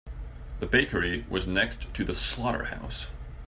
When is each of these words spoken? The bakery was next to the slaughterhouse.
The 0.61 0.65
bakery 0.65 1.27
was 1.29 1.45
next 1.45 1.93
to 1.93 2.03
the 2.03 2.15
slaughterhouse. 2.15 3.05